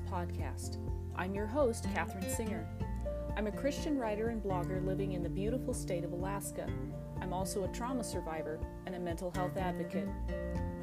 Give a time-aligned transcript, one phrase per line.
[0.00, 0.78] Podcast.
[1.16, 2.68] I'm your host, Katherine Singer.
[3.36, 6.66] I'm a Christian writer and blogger living in the beautiful state of Alaska.
[7.20, 10.08] I'm also a trauma survivor and a mental health advocate.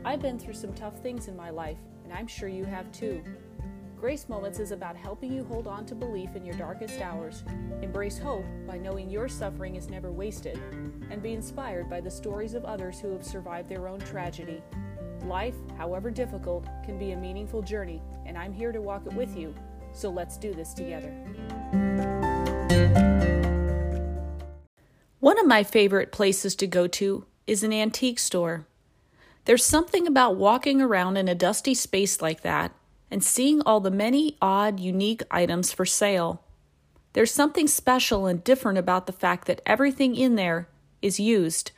[0.06, 3.24] I've been through some tough things in my life, and I'm sure you have too.
[4.00, 7.44] Grace Moments is about helping you hold on to belief in your darkest hours,
[7.82, 10.58] embrace hope by knowing your suffering is never wasted,
[11.12, 14.62] and be inspired by the stories of others who have survived their own tragedy.
[15.26, 19.38] Life, however difficult, can be a meaningful journey, and I'm here to walk it with
[19.38, 19.54] you.
[19.94, 21.12] So let's do this together.
[25.20, 28.66] One of my favorite places to go to is an antique store.
[29.45, 32.72] There's something about walking around in a dusty space like that
[33.12, 36.44] and seeing all the many odd, unique items for sale.
[37.14, 40.70] There's something special and different about the fact that everything in there
[41.02, 41.72] is used.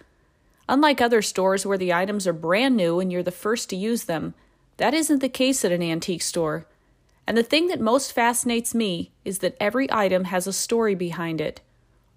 [0.72, 4.06] Unlike other stores where the items are brand new and you're the first to use
[4.06, 4.34] them,
[4.78, 6.66] that isn't the case at an antique store.
[7.28, 11.42] And the thing that most fascinates me is that every item has a story behind
[11.42, 11.60] it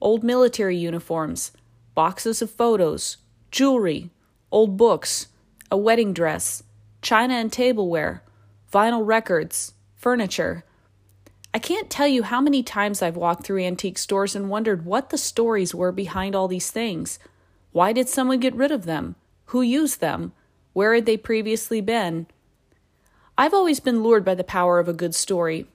[0.01, 1.51] old military uniforms,
[1.97, 3.17] boxes of photos,
[3.51, 4.13] jewelry,
[4.53, 5.27] old books,
[5.69, 6.63] a wedding dress,
[7.03, 8.23] china and tableware,
[8.73, 10.63] vinyl records, furniture.
[11.53, 15.11] I can't tell you how many times I've walked through antique stores and wondered what
[15.11, 17.19] the stories were behind all these things.
[17.75, 19.17] Why did someone get rid of them?
[19.47, 20.31] Who used them?
[20.75, 22.29] Where had they previously been?
[23.37, 25.67] I've always been lured by the power of a good story.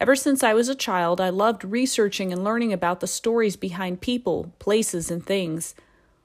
[0.00, 4.00] Ever since I was a child, I loved researching and learning about the stories behind
[4.00, 5.76] people, places, and things.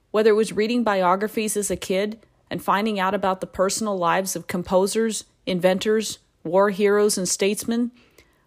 [0.10, 2.18] Whether it was reading biographies as a kid
[2.50, 7.92] and finding out about the personal lives of composers, inventors, war heroes, and statesmen,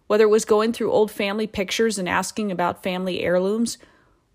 [0.07, 3.77] whether it was going through old family pictures and asking about family heirlooms,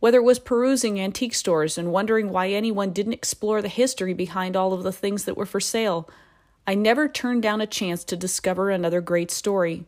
[0.02, 4.56] whether it was perusing antique stores and wondering why anyone didn't explore the history behind
[4.56, 6.10] all of the things that were for sale,
[6.66, 9.84] I never turned down a chance to discover another great story.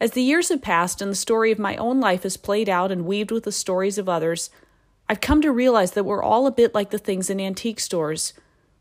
[0.00, 2.90] As the years have passed and the story of my own life has played out
[2.90, 4.50] and weaved with the stories of others,
[5.08, 8.32] I've come to realize that we're all a bit like the things in antique stores.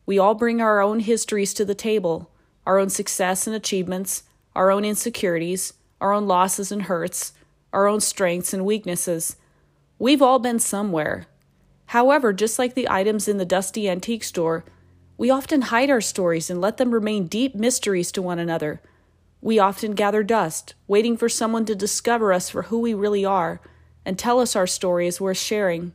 [0.07, 2.31] We all bring our own histories to the table
[2.65, 4.23] our own success and achievements,
[4.55, 7.33] our own insecurities, our own losses and hurts,
[7.71, 9.35] our own strengths and weaknesses.
[10.01, 11.27] We've all been somewhere.
[11.85, 14.65] However, just like the items in the dusty antique store,
[15.15, 18.81] we often hide our stories and let them remain deep mysteries to one another.
[19.41, 23.61] We often gather dust, waiting for someone to discover us for who we really are
[24.03, 25.93] and tell us our story is worth sharing.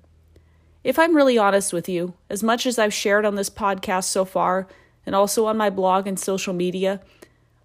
[0.84, 4.25] If I'm really honest with you, as much as I've shared on this podcast so
[4.25, 4.69] far,
[5.05, 7.00] and also on my blog and social media,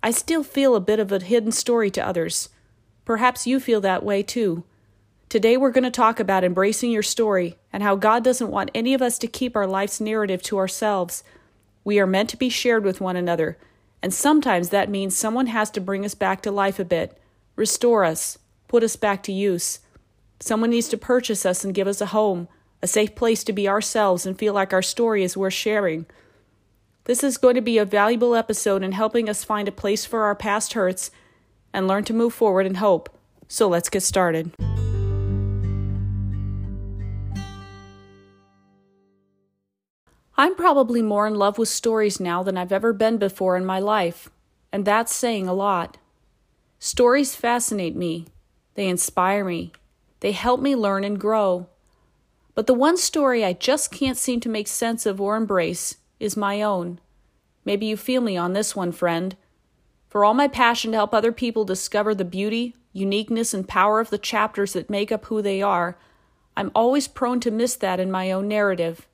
[0.01, 2.49] I still feel a bit of a hidden story to others.
[3.05, 4.63] Perhaps you feel that way too.
[5.31, 8.93] Today we're going to talk about embracing your story and how God doesn't want any
[8.93, 11.23] of us to keep our life's narrative to ourselves.
[11.85, 13.57] We are meant to be shared with one another,
[14.03, 17.17] and sometimes that means someone has to bring us back to life a bit,
[17.55, 19.79] restore us, put us back to use.
[20.41, 22.49] Someone needs to purchase us and give us a home,
[22.81, 26.07] a safe place to be ourselves and feel like our story is worth sharing.
[27.05, 30.23] This is going to be a valuable episode in helping us find a place for
[30.23, 31.09] our past hurts
[31.73, 33.17] and learn to move forward in hope.
[33.47, 34.51] So let's get started.
[40.41, 43.77] I'm probably more in love with stories now than I've ever been before in my
[43.77, 44.31] life,
[44.71, 45.99] and that's saying a lot.
[46.79, 48.25] Stories fascinate me,
[48.73, 49.71] they inspire me,
[50.21, 51.67] they help me learn and grow.
[52.55, 56.35] But the one story I just can't seem to make sense of or embrace is
[56.35, 56.99] my own.
[57.63, 59.37] Maybe you feel me on this one, friend.
[60.09, 64.09] For all my passion to help other people discover the beauty, uniqueness, and power of
[64.09, 65.99] the chapters that make up who they are,
[66.57, 69.07] I'm always prone to miss that in my own narrative.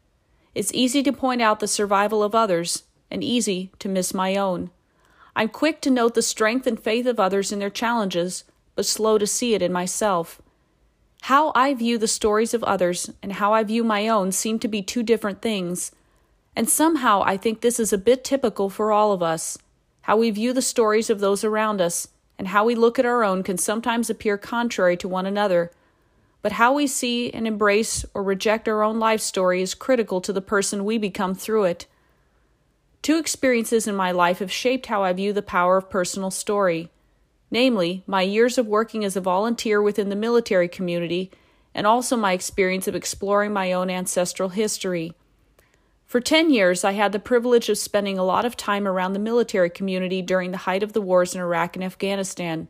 [0.57, 2.81] It's easy to point out the survival of others,
[3.12, 4.72] and easy to miss my own.
[5.35, 9.19] I'm quick to note the strength and faith of others in their challenges, but slow
[9.19, 10.41] to see it in myself.
[11.22, 14.67] How I view the stories of others and how I view my own seem to
[14.67, 15.91] be two different things.
[16.56, 19.59] And somehow I think this is a bit typical for all of us.
[20.02, 22.08] How we view the stories of those around us
[22.40, 25.70] and how we look at our own can sometimes appear contrary to one another.
[26.41, 30.34] But how we see and embrace or reject our own life story is critical to
[30.34, 31.87] the person we become through it.
[33.01, 36.89] Two experiences in my life have shaped how I view the power of personal story
[37.49, 41.31] namely, my years of working as a volunteer within the military community,
[41.73, 45.13] and also my experience of exploring my own ancestral history.
[46.05, 49.19] For 10 years, I had the privilege of spending a lot of time around the
[49.19, 52.69] military community during the height of the wars in Iraq and Afghanistan.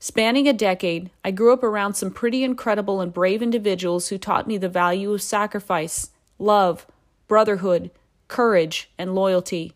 [0.00, 4.46] Spanning a decade, I grew up around some pretty incredible and brave individuals who taught
[4.46, 6.86] me the value of sacrifice, love,
[7.26, 7.90] brotherhood,
[8.28, 9.72] courage, and loyalty.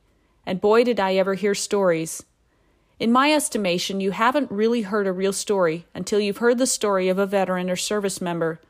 [0.46, 2.22] And boy, did I ever hear stories.
[3.00, 7.08] In my estimation, you haven't really heard a real story until you've heard the story
[7.08, 8.60] of a veteran or service member.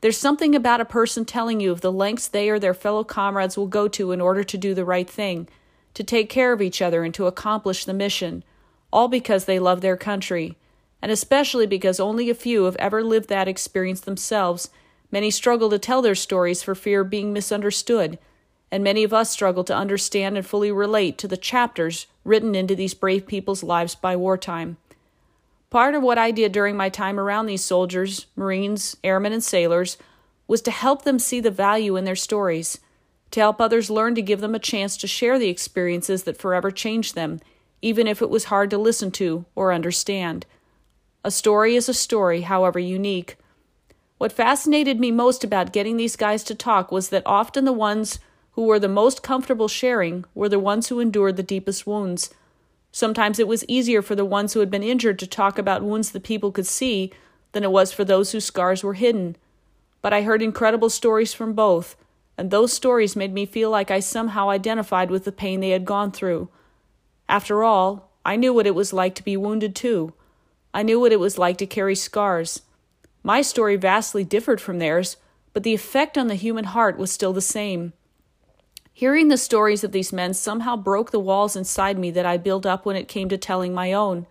[0.00, 3.56] There's something about a person telling you of the lengths they or their fellow comrades
[3.56, 5.46] will go to in order to do the right thing,
[5.92, 8.44] to take care of each other, and to accomplish the mission,
[8.90, 10.56] all because they love their country,
[11.02, 14.70] and especially because only a few have ever lived that experience themselves.
[15.10, 18.18] Many struggle to tell their stories for fear of being misunderstood,
[18.70, 22.74] and many of us struggle to understand and fully relate to the chapters written into
[22.74, 24.76] these brave people's lives by wartime.
[25.70, 29.96] Part of what I did during my time around these soldiers, Marines, airmen, and sailors
[30.48, 32.78] was to help them see the value in their stories,
[33.32, 36.70] to help others learn to give them a chance to share the experiences that forever
[36.70, 37.40] changed them,
[37.82, 40.46] even if it was hard to listen to or understand.
[41.26, 43.36] A story is a story, however unique.
[44.16, 48.20] What fascinated me most about getting these guys to talk was that often the ones
[48.52, 52.30] who were the most comfortable sharing were the ones who endured the deepest wounds
[52.96, 56.12] Sometimes it was easier for the ones who had been injured to talk about wounds
[56.12, 57.12] that people could see
[57.52, 59.36] than it was for those whose scars were hidden.
[60.00, 61.94] But I heard incredible stories from both,
[62.38, 65.84] and those stories made me feel like I somehow identified with the pain they had
[65.84, 66.48] gone through.
[67.28, 70.14] After all, I knew what it was like to be wounded too.
[70.76, 72.60] I knew what it was like to carry scars.
[73.22, 75.16] My story vastly differed from theirs,
[75.54, 77.94] but the effect on the human heart was still the same.
[78.92, 82.66] Hearing the stories of these men somehow broke the walls inside me that I built
[82.66, 84.26] up when it came to telling my own.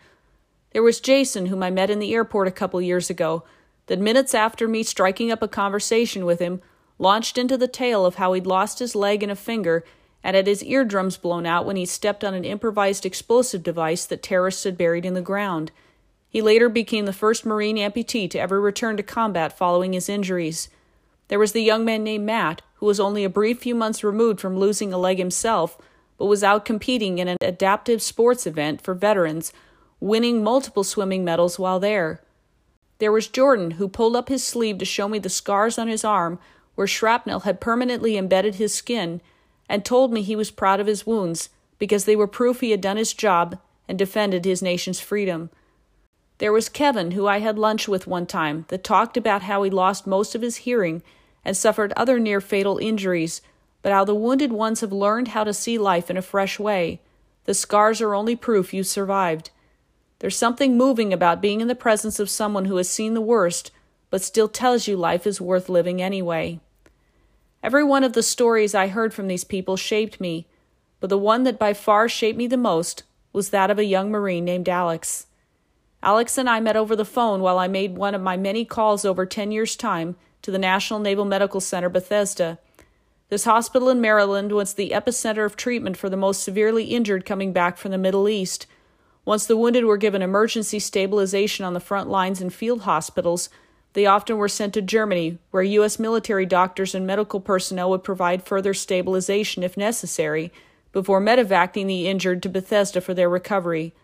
[0.72, 3.44] There was Jason, whom I met in the airport a couple years ago,
[3.88, 6.62] that minutes after me striking up a conversation with him,
[7.00, 9.84] launched into the tale of how he'd lost his leg and a finger
[10.24, 14.22] and had his eardrums blown out when he stepped on an improvised explosive device that
[14.22, 15.72] terrorists had buried in the ground.
[16.36, 20.68] He later became the first Marine amputee to ever return to combat following his injuries.
[21.30, 24.42] There was the young man named Matt, who was only a brief few months removed
[24.42, 25.78] from losing a leg himself,
[26.18, 29.54] but was out competing in an adaptive sports event for veterans,
[30.02, 32.22] winning multiple swimming medals while there.
[32.98, 36.04] There was Jordan, who pulled up his sleeve to show me the scars on his
[36.04, 36.38] arm
[36.76, 39.22] where shrapnel had permanently embedded his skin,
[39.70, 41.48] and told me he was proud of his wounds
[41.80, 45.50] because they were proof he had done his job and defended his nation's freedom.
[46.38, 49.70] There was Kevin, who I had lunch with one time, that talked about how he
[49.70, 51.02] lost most of his hearing
[51.46, 53.42] and suffered other near fatal injuries,
[53.82, 57.00] but how the wounded ones have learned how to see life in a fresh way.
[57.46, 59.52] The scars are only proof you survived.
[60.20, 63.72] There's something moving about being in the presence of someone who has seen the worst,
[64.10, 66.60] but still tells you life is worth living anyway.
[67.62, 70.48] Every one of the stories I heard from these people shaped me,
[71.00, 74.12] but the one that by far shaped me the most was that of a young
[74.12, 75.28] Marine named Alex.
[76.06, 79.06] Alex and I met over the phone while I made one of my many calls
[79.06, 82.60] over 10 years' time to the National Naval Medical Center, Bethesda.
[83.30, 87.52] This hospital in Maryland was the epicenter of treatment for the most severely injured coming
[87.52, 88.68] back from the Middle East.
[89.26, 93.50] Once the wounded were given emergency stabilization on the front lines in field hospitals,
[93.94, 95.98] they often were sent to Germany, where U.S.
[95.98, 100.54] military doctors and medical personnel would provide further stabilization if necessary,
[100.92, 103.96] before medevacing the injured to Bethesda for their recovery.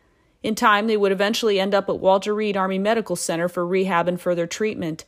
[0.44, 4.08] In time, they would eventually end up at Walter Reed Army Medical Center for rehab
[4.08, 5.06] and further treatment.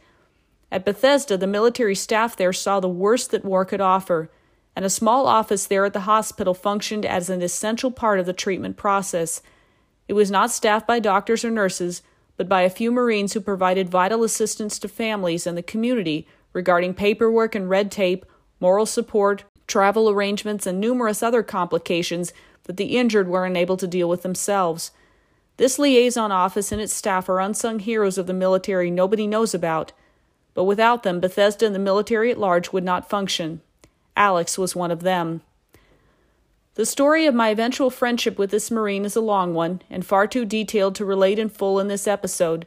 [0.71, 4.29] At Bethesda, the military staff there saw the worst that war could offer,
[4.75, 8.33] and a small office there at the hospital functioned as an essential part of the
[8.33, 9.41] treatment process.
[10.07, 12.01] It was not staffed by doctors or nurses,
[12.37, 16.93] but by a few Marines who provided vital assistance to families and the community regarding
[16.93, 18.25] paperwork and red tape,
[18.59, 24.09] moral support, travel arrangements, and numerous other complications that the injured were unable to deal
[24.09, 24.91] with themselves.
[25.57, 29.91] This liaison office and its staff are unsung heroes of the military nobody knows about
[30.53, 33.61] but without them, Bethesda and the military at large would not function.
[34.15, 35.41] Alex was one of them.
[36.75, 40.27] The story of my eventual friendship with this Marine is a long one, and far
[40.27, 42.65] too detailed to relate in full in this episode,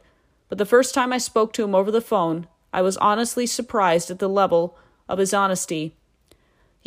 [0.49, 4.09] but the first time I spoke to him over the phone, I was honestly surprised
[4.09, 4.77] at the level
[5.09, 5.93] of his honesty.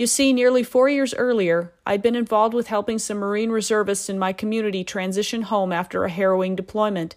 [0.00, 4.19] You see, nearly four years earlier, I'd been involved with helping some Marine reservists in
[4.19, 7.16] my community transition home after a harrowing deployment.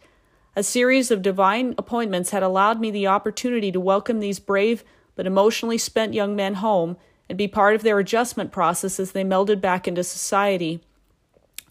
[0.58, 4.84] A series of divine appointments had allowed me the opportunity to welcome these brave
[5.16, 6.98] but emotionally spent young men home
[7.30, 10.82] and be part of their adjustment process as they melded back into society.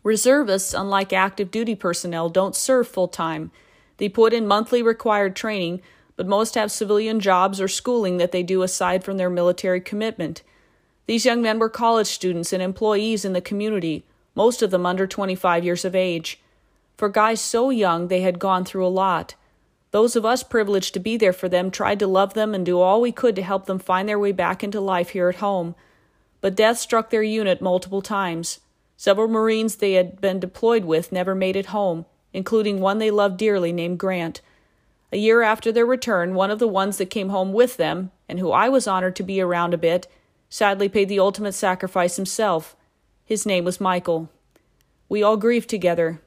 [0.03, 3.51] Reservists, unlike active duty personnel, don't serve full time.
[3.99, 5.83] They put in monthly required training,
[6.17, 10.43] but most have civilian jobs or schooling that they do aside from their military commitment.
[11.13, 14.03] These young men were college students and employees in the community,
[14.35, 16.41] most of them under 25 years of age.
[16.97, 19.35] For guys so young, they had gone through a lot.
[19.91, 22.81] Those of us privileged to be there for them tried to love them and do
[22.81, 25.75] all we could to help them find their way back into life here at home.
[26.41, 28.61] But death struck their unit multiple times.
[28.97, 33.37] Several Marines they had been deployed with never made it home, including one they loved
[33.37, 34.41] dearly named Grant.
[35.13, 38.39] A year after their return, one of the ones that came home with them, and
[38.39, 40.07] who I was honored to be around a bit,
[40.53, 42.77] sadly paid the ultimate sacrifice himself.
[43.25, 44.29] His name was Michael.
[45.09, 46.21] We all grieved together.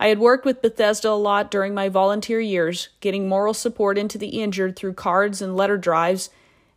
[0.00, 4.18] I had worked with Bethesda a lot during my volunteer years, getting moral support into
[4.18, 6.28] the injured through cards and letter drives,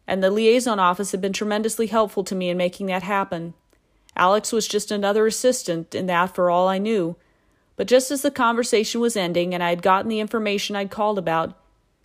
[0.06, 3.56] and the liaison office had been tremendously helpful to me in making that happen.
[4.15, 7.15] Alex was just another assistant in that for all I knew.
[7.75, 11.17] But just as the conversation was ending and I had gotten the information I'd called
[11.17, 11.58] about,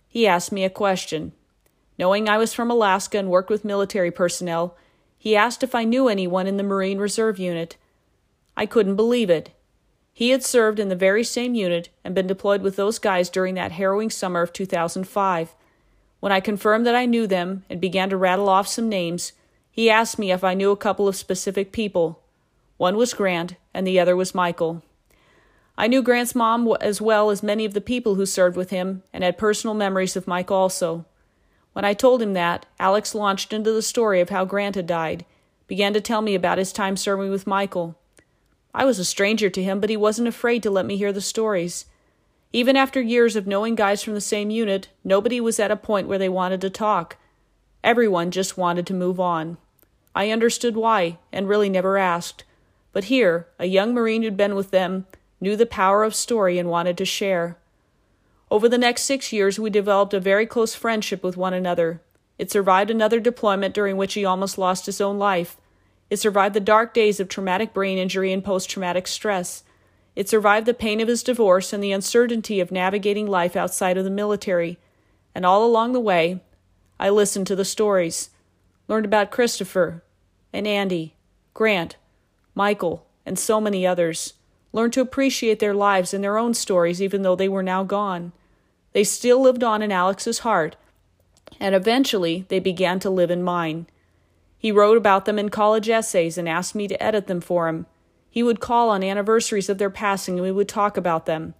[0.07, 1.33] he asked me a question.
[1.97, 4.75] Knowing I was from Alaska and worked with military personnel,
[5.17, 7.77] he asked if I knew anyone in the Marine Reserve Unit.
[8.57, 9.51] I couldn't believe it.
[10.11, 13.55] He had served in the very same unit and been deployed with those guys during
[13.55, 15.55] that harrowing summer of 2005.
[16.19, 19.33] When I confirmed that I knew them and began to rattle off some names,
[19.71, 22.21] he asked me if I knew a couple of specific people.
[22.77, 24.83] One was Grant, and the other was Michael.
[25.77, 29.03] I knew Grant's mom as well as many of the people who served with him,
[29.11, 31.05] and had personal memories of Mike also.
[31.73, 35.25] When I told him that, Alex launched into the story of how Grant had died,
[35.67, 37.97] began to tell me about his time serving with Michael.
[38.73, 41.21] I was a stranger to him, but he wasn't afraid to let me hear the
[41.21, 41.85] stories.
[42.51, 46.07] Even after years of knowing guys from the same unit, nobody was at a point
[46.07, 47.17] where they wanted to talk.
[47.83, 49.57] Everyone just wanted to move on.
[50.15, 52.43] I understood why, and really never asked.
[52.91, 55.07] But here, a young Marine who'd been with them
[55.41, 57.57] knew the power of story and wanted to share.
[58.53, 62.03] Over the next six years, we developed a very close friendship with one another.
[62.37, 65.57] It survived another deployment during which he almost lost his own life.
[66.11, 69.63] It survived the dark days of traumatic brain injury and post traumatic stress.
[70.15, 74.03] It survived the pain of his divorce and the uncertainty of navigating life outside of
[74.03, 74.77] the military.
[75.33, 76.39] And all along the way,
[76.99, 78.29] I listened to the stories
[78.87, 80.03] learned about Christopher
[80.53, 81.15] and Andy,
[81.55, 81.95] Grant,
[82.53, 84.35] Michael, and so many others,
[84.71, 88.31] learned to appreciate their lives and their own stories even though they were now gone.
[88.93, 90.75] They still lived on in Alex's heart,
[91.59, 93.87] and eventually they began to live in mine.
[94.57, 97.85] He wrote about them in college essays and asked me to edit them for him.
[98.29, 101.53] He would call on anniversaries of their passing and we would talk about them.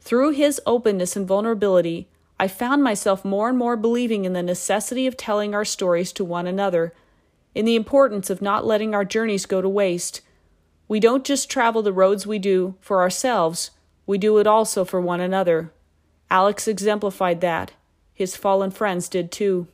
[0.00, 5.06] Through his openness and vulnerability, I found myself more and more believing in the necessity
[5.06, 6.94] of telling our stories to one another,
[7.54, 10.20] in the importance of not letting our journeys go to waste.
[10.86, 13.72] We don't just travel the roads we do for ourselves,
[14.06, 15.72] we do it also for one another.
[16.30, 17.72] Alex exemplified that.
[18.12, 19.68] His fallen friends did too.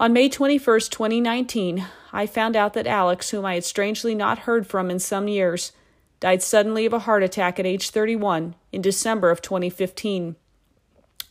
[0.00, 4.66] On May 21, 2019, I found out that Alex, whom I had strangely not heard
[4.66, 5.72] from in some years,
[6.20, 10.36] died suddenly of a heart attack at age 31 in December of 2015.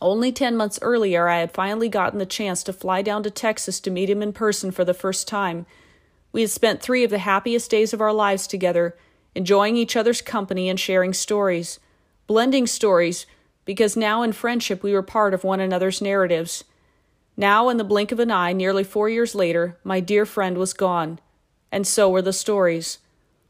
[0.00, 3.80] Only 10 months earlier, I had finally gotten the chance to fly down to Texas
[3.80, 5.66] to meet him in person for the first time.
[6.30, 8.96] We had spent three of the happiest days of our lives together,
[9.34, 11.80] enjoying each other's company and sharing stories,
[12.26, 13.26] blending stories,
[13.68, 16.64] because now in friendship we were part of one another's narratives.
[17.36, 20.72] Now, in the blink of an eye, nearly four years later, my dear friend was
[20.72, 21.18] gone,
[21.70, 22.96] and so were the stories.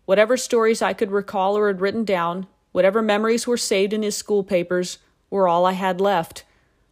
[0.06, 4.16] Whatever stories I could recall or had written down, whatever memories were saved in his
[4.16, 4.98] school papers,
[5.30, 6.42] were all I had left.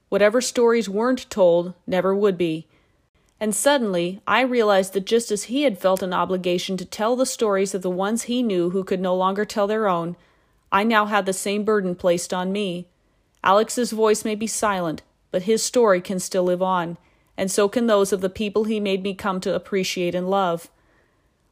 [0.08, 2.68] Whatever stories weren't told never would be.
[3.40, 7.26] And suddenly, I realized that just as he had felt an obligation to tell the
[7.26, 10.14] stories of the ones he knew who could no longer tell their own,
[10.70, 12.86] I now had the same burden placed on me.
[13.46, 16.98] Alex's voice may be silent, but his story can still live on,
[17.36, 20.68] and so can those of the people he made me come to appreciate and love.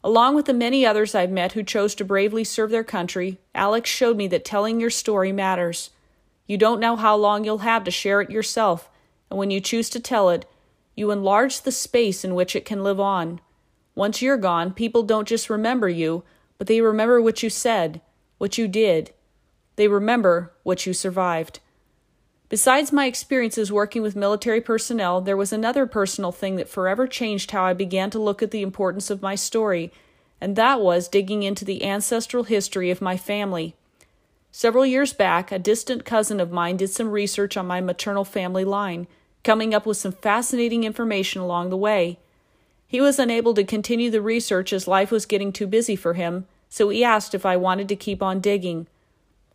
[0.03, 3.89] Along with the many others I've met who chose to bravely serve their country, Alex
[3.89, 5.91] showed me that telling your story matters.
[6.49, 8.91] You don't know how long you'll have to share it yourself,
[9.31, 10.47] and when you choose to tell it,
[10.97, 13.41] you enlarge the space in which it can live on.
[13.95, 16.25] Once you're gone, people don't just remember you,
[16.59, 18.01] but they remember what you said,
[18.39, 19.13] what you did.
[19.77, 21.61] They remember what you survived.
[22.49, 27.51] Besides my experiences working with military personnel, there was another personal thing that forever changed
[27.51, 29.91] how I began to look at the importance of my story,
[30.41, 33.75] and that was digging into the ancestral history of my family.
[34.53, 38.65] Several years back, a distant cousin of mine did some research on my maternal family
[38.65, 39.07] line,
[39.43, 42.19] coming up with some fascinating information along the way.
[42.87, 46.47] He was unable to continue the research as life was getting too busy for him,
[46.69, 48.87] so he asked if I wanted to keep on digging.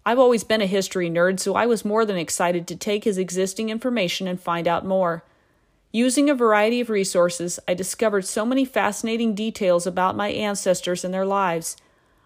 [0.05, 3.17] I've always been a history nerd, so I was more than excited to take his
[3.17, 5.23] existing information and find out more.
[5.91, 11.13] Using a variety of resources, I discovered so many fascinating details about my ancestors and
[11.13, 11.77] their lives.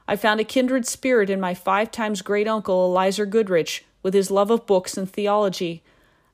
[0.07, 4.29] I found a kindred spirit in my five times great uncle Elizur Goodrich, with his
[4.29, 5.81] love of books and theology.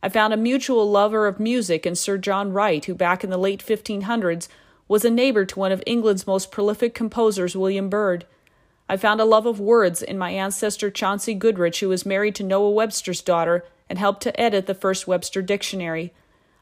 [0.02, 3.38] I found a mutual lover of music in Sir John Wright, who back in the
[3.38, 4.48] late 1500s
[4.88, 8.26] was a neighbor to one of England's most prolific composers, William Byrd.
[8.92, 12.44] I found a love of words in my ancestor Chauncey Goodrich, who was married to
[12.44, 16.12] Noah Webster's daughter and helped to edit the first Webster dictionary.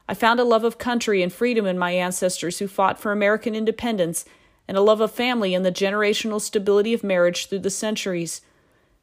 [0.06, 3.54] I found a love of country and freedom in my ancestors who fought for American
[3.54, 4.26] independence,
[4.68, 8.42] and a love of family and the generational stability of marriage through the centuries.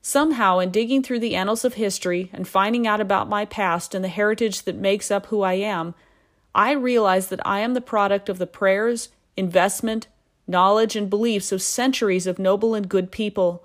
[0.04, 4.04] Somehow, in digging through the annals of history and finding out about my past and
[4.04, 5.96] the heritage that makes up who I am,
[6.54, 10.06] I realize that I am the product of the prayers, investment,
[10.48, 13.64] knowledge, and beliefs of centuries of noble and good people.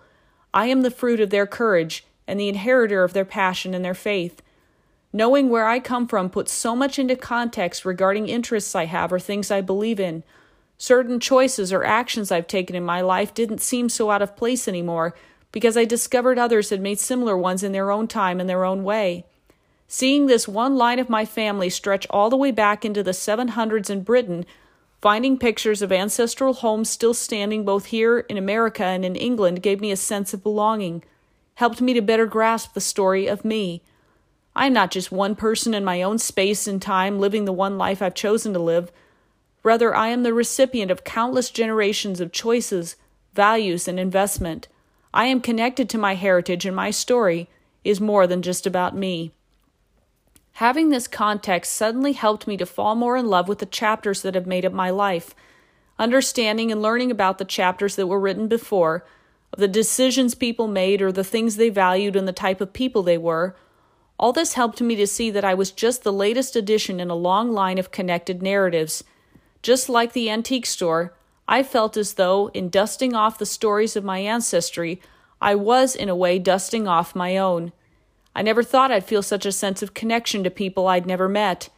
[0.52, 3.94] I am the fruit of their courage and the inheritor of their passion and their
[3.94, 4.42] faith.
[5.12, 9.18] Knowing where I come from puts so much into context regarding interests I have or
[9.18, 10.22] things I believe in.
[10.78, 14.68] Certain choices or actions I've taken in my life didn't seem so out of place
[14.68, 15.14] anymore
[15.52, 18.84] because I discovered others had made similar ones in their own time and their own
[18.84, 19.26] way.
[19.88, 23.90] Seeing this one line of my family stretch all the way back into the 700s
[23.90, 24.46] in Britain
[25.00, 29.80] Finding pictures of ancestral homes still standing both here in America and in England gave
[29.80, 31.02] me a sense of belonging,
[31.54, 33.82] helped me to better grasp the story of me.
[34.54, 37.78] I am not just one person in my own space and time living the one
[37.78, 38.92] life I've chosen to live.
[39.62, 42.96] Rather, I am the recipient of countless generations of choices,
[43.32, 44.68] values, and investment.
[45.14, 47.48] I am connected to my heritage, and my story
[47.84, 49.32] is more than just about me.
[50.60, 54.34] Having this context suddenly helped me to fall more in love with the chapters that
[54.34, 55.34] have made up my life.
[55.98, 59.06] Understanding and learning about the chapters that were written before,
[59.54, 63.02] of the decisions people made or the things they valued and the type of people
[63.02, 63.56] they were,
[64.18, 67.14] all this helped me to see that I was just the latest addition in a
[67.14, 69.02] long line of connected narratives.
[69.62, 71.14] Just like the antique store,
[71.48, 75.00] I felt as though, in dusting off the stories of my ancestry,
[75.40, 77.72] I was, in a way, dusting off my own.
[78.34, 81.68] I never thought I'd feel such a sense of connection to people I'd never met.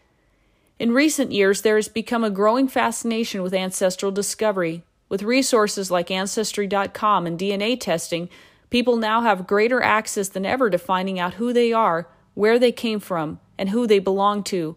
[0.79, 4.83] In recent years, there has become a growing fascination with ancestral discovery.
[5.09, 8.29] With resources like Ancestry.com and DNA testing,
[8.71, 12.73] people now have greater access than ever to finding out who they are, where they
[12.73, 14.77] came from, and who they belong to.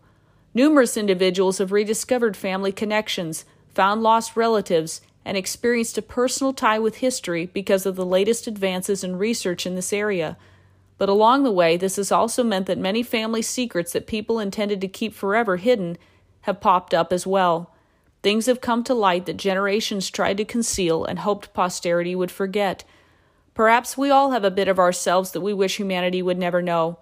[0.53, 6.97] Numerous individuals have rediscovered family connections, found lost relatives, and experienced a personal tie with
[6.97, 10.38] history because of the latest advances in research in this area.
[10.97, 14.79] But along the way, this has also meant that many family secrets that people intended
[14.81, 15.97] to keep forever hidden
[16.41, 17.73] have popped up as well.
[18.23, 22.84] Things have come to light that generations tried to conceal and hoped posterity would forget.
[23.53, 26.97] Perhaps we all have a bit of ourselves that we wish humanity would never know.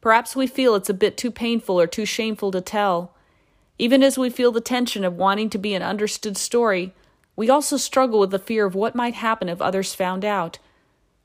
[0.00, 3.14] Perhaps we feel it's a bit too painful or too shameful to tell.
[3.78, 6.92] Even as we feel the tension of wanting to be an understood story,
[7.36, 10.58] we also struggle with the fear of what might happen if others found out.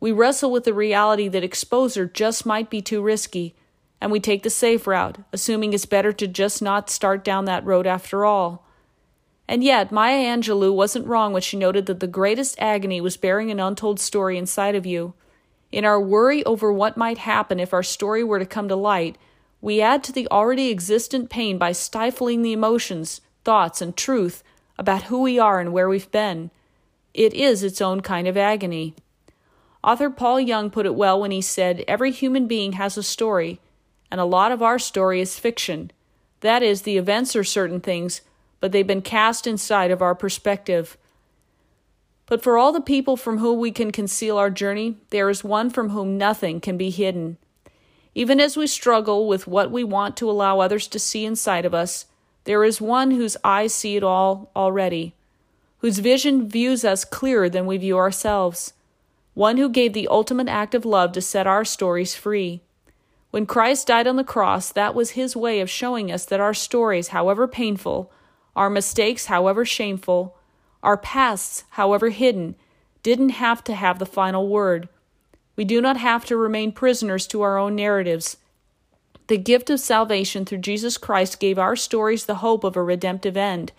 [0.04, 3.56] We wrestle with the reality that exposure just might be too risky,
[4.02, 7.63] and we take the safe route, assuming it's better to just not start down that
[7.63, 8.68] road after all.
[9.48, 13.50] And yet, Maya Angelou wasn't wrong when she noted that the greatest agony was bearing
[13.50, 15.13] an untold story inside of you.
[15.72, 19.18] In our worry over what might happen if our story were to come to light,
[19.62, 24.44] we add to the already existent pain by stifling the emotions, thoughts, and truth
[24.78, 26.52] about who we are and where we've been.
[27.13, 28.96] It is its own kind of agony.
[29.84, 33.60] Author Paul Young put it well when he said, Every human being has a story,
[34.10, 35.91] and a lot of our story is fiction.
[36.39, 38.22] That is, the events are certain things,
[38.62, 40.98] but they've been cast inside of our perspective.
[42.28, 45.69] But for all the people from whom we can conceal our journey, there is one
[45.69, 47.38] from whom nothing can be hidden.
[48.15, 51.74] Even as we struggle with what we want to allow others to see inside of
[51.74, 52.06] us,
[52.46, 55.13] there is one whose eyes see it all already,
[55.80, 58.74] whose vision views us clearer than we view ourselves
[59.34, 62.62] one who gave the ultimate act of love to set our stories free.
[63.32, 66.54] When Christ died on the cross, that was his way of showing us that our
[66.54, 68.12] stories, however painful,
[68.56, 70.38] our mistakes, however shameful,
[70.84, 72.56] our pasts, however hidden,
[73.02, 74.88] didn't have to have the final word.
[75.56, 78.38] We do not have to remain prisoners to our own narratives.
[79.28, 83.38] The gift of salvation through Jesus Christ gave our stories the hope of a redemptive
[83.38, 83.72] end,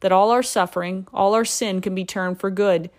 [0.00, 2.90] that all our suffering, all our sin can be turned for good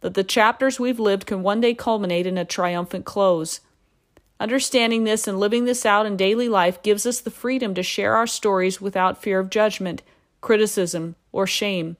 [0.00, 3.60] that the chapters we've lived can one day culminate in a triumphant close.
[4.38, 8.14] Understanding this and living this out in daily life gives us the freedom to share
[8.14, 10.02] our stories without fear of judgment,
[10.40, 11.96] criticism, or shame.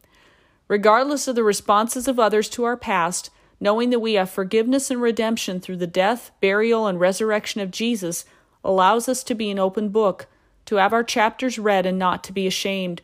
[0.69, 5.01] Regardless of the responses of others to our past, knowing that we have forgiveness and
[5.01, 8.25] redemption through the death, burial, and resurrection of Jesus
[8.63, 10.27] allows us to be an open book,
[10.67, 13.01] to have our chapters read and not to be ashamed.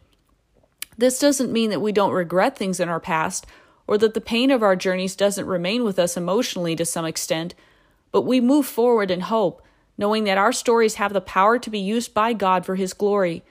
[0.98, 3.46] This doesn't mean that we don't regret things in our past
[3.86, 7.54] or that the pain of our journeys doesn't remain with us emotionally to some extent,
[8.10, 9.62] but we move forward in hope,
[9.98, 13.42] knowing that our stories have the power to be used by God for His glory.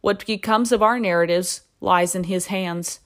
[0.00, 3.00] What becomes of our narratives lies in His hands.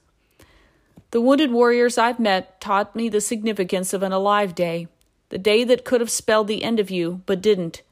[1.11, 4.88] The wounded warriors I've met taught me the significance of an alive day,
[5.29, 7.83] the day that could have spelled the end of you, but didn't,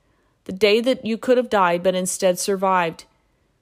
[0.44, 3.04] the day that you could have died, but instead survived.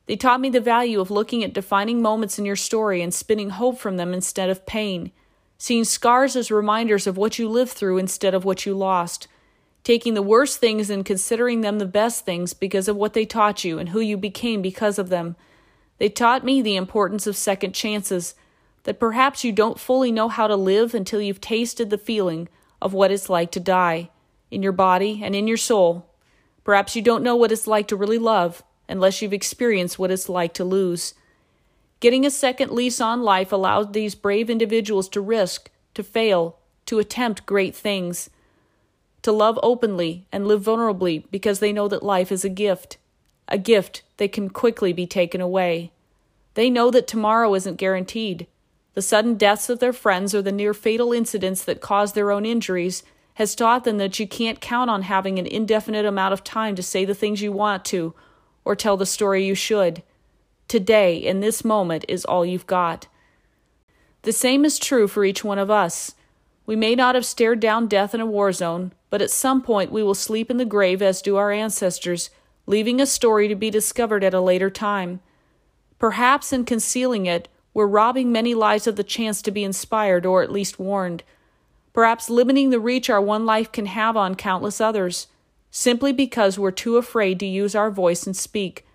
[0.07, 3.51] They taught me the value of looking at defining moments in your story and spinning
[3.51, 5.13] hope from them instead of pain,
[5.61, 9.29] seeing scars as reminders of what you lived through instead of what you lost,
[9.85, 13.63] taking the worst things and considering them the best things because of what they taught
[13.63, 15.37] you and who you became because of them.
[15.99, 18.35] They taught me the importance of second chances,
[18.85, 22.49] that perhaps you don't fully know how to live until you've tasted the feeling
[22.81, 24.09] of what it's like to die,
[24.51, 26.07] in your body and in your soul.
[26.65, 30.31] Perhaps you don't know what it's like to really love unless you've experienced what it's
[30.31, 31.13] like to lose.
[32.01, 36.99] Getting a second lease on life allowed these brave individuals to risk, to fail, to
[36.99, 38.31] attempt great things,
[39.23, 42.97] to love openly and live vulnerably because they know that life is a gift
[43.51, 45.91] a gift that can quickly be taken away.
[46.55, 48.47] They know that tomorrow isn't guaranteed.
[48.95, 52.47] The sudden deaths of their friends or the near fatal incidents that cause their own
[52.47, 53.03] injuries
[53.35, 56.83] has taught them that you can't count on having an indefinite amount of time to
[56.83, 58.15] say the things you want to
[58.65, 60.03] or tell the story you should.
[60.71, 63.09] Today, in this moment, is all you've got.
[64.23, 66.15] The same is true for each one of us.
[66.65, 69.91] We may not have stared down death in a war zone, but at some point
[69.91, 72.31] we will sleep in the grave as do our ancestors
[72.67, 75.19] leaving a story to be discovered at a later time.
[75.99, 80.41] Perhaps in concealing it, we're robbing many lives of the chance to be inspired or
[80.41, 81.25] at least warned.
[81.93, 85.27] Perhaps limiting the reach our one life can have on countless others,
[85.73, 88.87] simply because we're too afraid to use our voice and speak,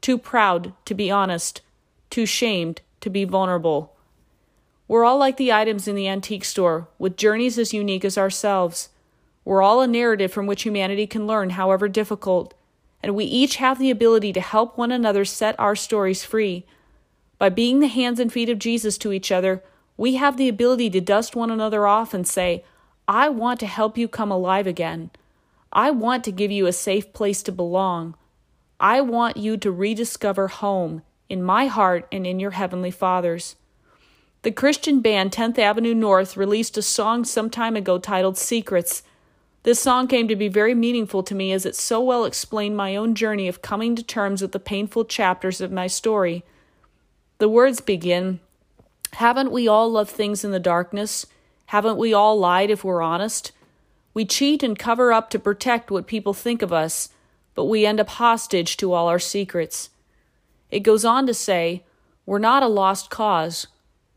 [0.00, 1.60] too proud to be honest,
[2.08, 3.94] too shamed to be vulnerable.
[4.88, 8.88] We're all like the items in the antique store, with journeys as unique as ourselves.
[9.44, 12.54] We're all a narrative from which humanity can learn, however difficult
[13.02, 16.66] and we each have the ability to help one another set our stories free.
[17.38, 19.62] By being the hands and feet of Jesus to each other,
[19.96, 22.64] we have the ability to dust one another off and say,
[23.08, 25.10] I want to help you come alive again.
[25.72, 28.14] I want to give you a safe place to belong.
[28.80, 33.56] I want you to rediscover home in my heart and in your Heavenly Father's.
[34.42, 39.02] The Christian band 10th Avenue North released a song some time ago titled Secrets
[39.62, 42.96] this song came to be very meaningful to me as it so well explained my
[42.96, 46.44] own journey of coming to terms with the painful chapters of my story.
[47.38, 48.40] The words begin
[49.14, 51.26] Haven't we all loved things in the darkness?
[51.66, 53.52] Haven't we all lied if we're honest?
[54.14, 57.10] We cheat and cover up to protect what people think of us,
[57.60, 59.90] but we end up hostage to all our secrets.
[60.70, 61.84] It goes on to say,
[62.24, 63.66] We're not a lost cause.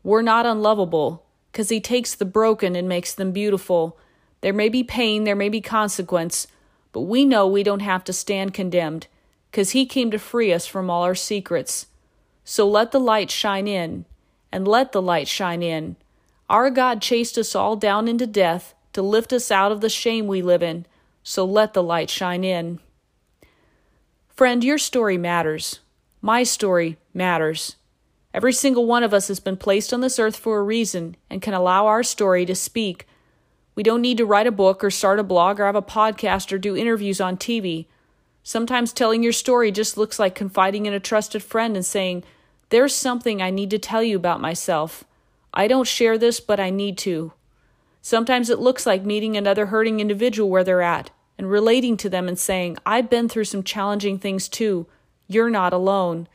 [0.02, 3.98] We're not unlovable, because He takes the broken and makes them beautiful
[4.40, 6.46] there may be pain, there may be consequence,
[6.90, 9.08] but we know we don't have to stand condemned,
[9.50, 11.88] because He came to free us from all our secrets.
[12.44, 14.06] So let the light shine in,
[14.50, 15.96] and let the light shine in.
[16.48, 20.26] Our God chased us all down into death to lift us out of the shame
[20.26, 20.86] we live in,
[21.22, 22.80] so let the light shine in.
[24.34, 25.80] Friend, your story matters.
[26.20, 27.76] My story matters.
[28.32, 31.40] Every single one of us has been placed on this earth for a reason and
[31.40, 33.06] can allow our story to speak
[33.74, 36.52] we don't need to write a book or start a blog or have a podcast
[36.52, 37.86] or do interviews on TV.
[38.42, 42.22] Sometimes telling your story just looks like confiding in a trusted friend and saying,
[42.68, 45.04] There's something I need to tell you about myself.
[45.52, 47.32] I don't share this, but I need to.
[48.00, 52.28] Sometimes it looks like meeting another hurting individual where they're at and relating to them
[52.28, 54.86] and saying, I've been through some challenging things too.
[55.26, 56.28] You're not alone.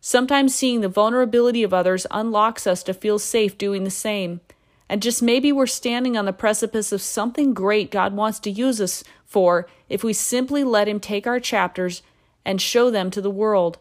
[0.00, 4.40] Sometimes seeing the vulnerability of others unlocks us to feel safe doing the same.
[4.88, 8.80] And just maybe we're standing on the precipice of something great God wants to use
[8.80, 12.02] us for if we simply let Him take our chapters
[12.44, 13.78] and show them to the world.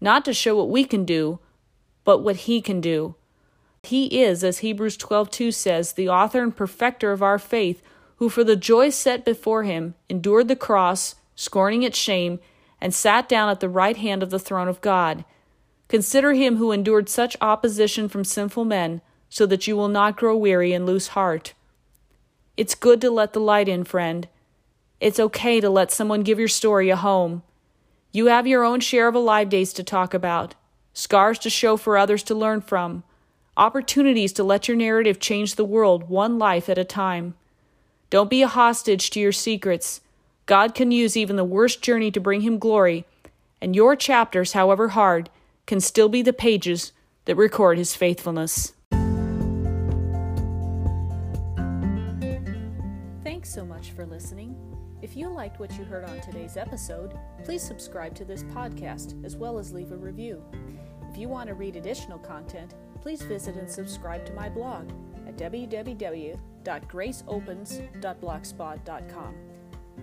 [0.00, 1.38] Not to show what we can do,
[2.04, 3.14] but what He can do.
[3.82, 7.82] He is, as Hebrews 12:2 says, the author and perfecter of our faith,
[8.22, 12.38] who for the joy set before him endured the cross, scorning its shame,
[12.80, 15.24] and sat down at the right hand of the throne of God.
[15.88, 20.36] Consider him who endured such opposition from sinful men so that you will not grow
[20.36, 21.52] weary and lose heart.
[22.56, 24.28] It's good to let the light in, friend.
[25.00, 27.42] It's okay to let someone give your story a home.
[28.12, 30.54] You have your own share of alive days to talk about,
[30.92, 33.02] scars to show for others to learn from,
[33.56, 37.34] opportunities to let your narrative change the world one life at a time.
[38.12, 40.02] Don't be a hostage to your secrets.
[40.44, 43.06] God can use even the worst journey to bring Him glory,
[43.58, 45.30] and your chapters, however hard,
[45.64, 46.92] can still be the pages
[47.24, 48.74] that record His faithfulness.
[53.24, 54.58] Thanks so much for listening.
[55.00, 59.36] If you liked what you heard on today's episode, please subscribe to this podcast as
[59.36, 60.44] well as leave a review.
[61.10, 64.90] If you want to read additional content, please visit and subscribe to my blog
[65.26, 65.38] at
[66.64, 69.34] www.graceopens.blogspot.com.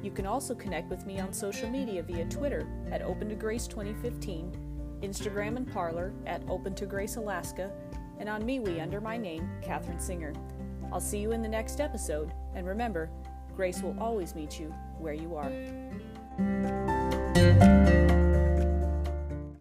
[0.02, 3.68] You can also connect with me on social media via Twitter at Open to Grace
[3.68, 7.72] 2015, Instagram and Parler at Open to Grace Alaska,
[8.20, 10.34] and on MeWe under my name, Katherine Singer.
[10.92, 13.10] I'll see you in the next episode, and remember,
[13.56, 15.52] grace will always meet you where you are.